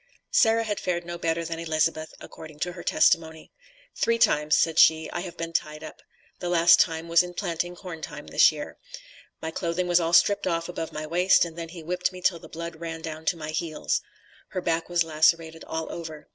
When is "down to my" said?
13.03-13.51